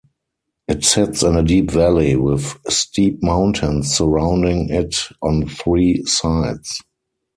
It 0.67 0.83
sits 0.83 1.21
in 1.21 1.35
a 1.35 1.43
deep 1.43 1.69
valley, 1.69 2.15
with 2.15 2.57
steep 2.67 3.21
mountains 3.21 3.91
surrounding 3.95 4.69
it 4.71 4.97
on 5.21 5.47
three 5.47 6.03
sides. 6.07 6.81